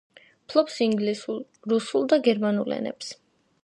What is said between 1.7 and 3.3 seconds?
რუსულ და გერმანულ ენებს.